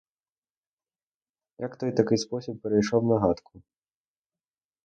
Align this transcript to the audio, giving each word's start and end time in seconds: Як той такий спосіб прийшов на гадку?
Як 1.57 1.75
той 1.77 1.91
такий 1.95 2.17
спосіб 2.17 2.61
прийшов 2.61 3.05
на 3.07 3.19
гадку? 3.19 3.61